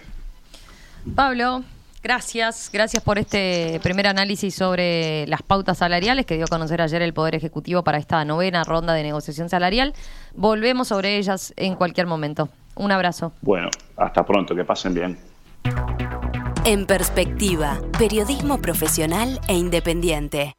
Pablo, 1.16 1.64
gracias. 2.02 2.70
Gracias 2.72 3.02
por 3.02 3.18
este 3.18 3.80
primer 3.82 4.06
análisis 4.06 4.54
sobre 4.54 5.26
las 5.26 5.42
pautas 5.42 5.78
salariales 5.78 6.26
que 6.26 6.36
dio 6.36 6.44
a 6.44 6.48
conocer 6.48 6.80
ayer 6.80 7.02
el 7.02 7.12
Poder 7.12 7.34
Ejecutivo 7.34 7.82
para 7.82 7.98
esta 7.98 8.24
novena 8.24 8.64
ronda 8.64 8.94
de 8.94 9.02
negociación 9.02 9.48
salarial. 9.48 9.94
Volvemos 10.34 10.88
sobre 10.88 11.16
ellas 11.18 11.52
en 11.56 11.74
cualquier 11.74 12.06
momento. 12.06 12.48
Un 12.74 12.92
abrazo. 12.92 13.32
Bueno, 13.42 13.70
hasta 13.96 14.24
pronto, 14.24 14.54
que 14.54 14.64
pasen 14.64 14.94
bien. 14.94 15.18
En 16.64 16.86
perspectiva, 16.86 17.80
periodismo 17.98 18.58
profesional 18.58 19.40
e 19.48 19.54
independiente. 19.54 20.54